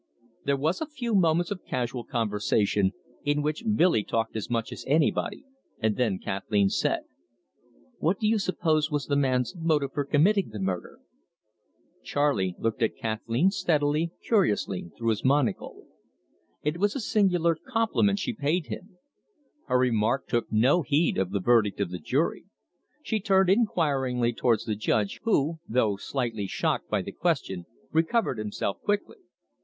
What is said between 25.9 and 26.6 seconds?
slightly